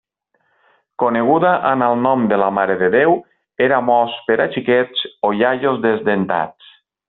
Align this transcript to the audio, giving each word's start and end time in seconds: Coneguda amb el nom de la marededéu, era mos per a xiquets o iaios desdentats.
Coneguda 1.03 1.51
amb 1.71 1.87
el 1.87 1.99
nom 2.05 2.23
de 2.31 2.39
la 2.43 2.47
marededéu, 2.59 3.13
era 3.69 3.83
mos 3.93 4.19
per 4.31 4.39
a 4.47 4.49
xiquets 4.57 5.07
o 5.31 5.33
iaios 5.45 5.83
desdentats. 5.89 6.77